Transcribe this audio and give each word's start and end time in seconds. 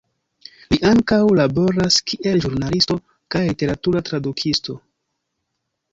Li 0.73 0.79
ankaŭ 0.91 1.19
laboras 1.39 1.99
kiel 2.11 2.43
ĵurnalisto 2.45 2.99
kaj 3.35 3.43
literatura 3.51 4.03
tradukisto. 4.09 4.79